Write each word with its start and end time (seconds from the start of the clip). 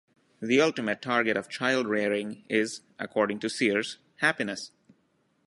The 0.41 0.59
ultimate 0.61 0.99
target 0.99 1.37
of 1.37 1.47
child 1.47 1.85
rearing 1.85 2.43
is, 2.49 2.81
according 2.97 3.37
to 3.41 3.51
Sears, 3.51 3.99
happiness. 4.15 4.71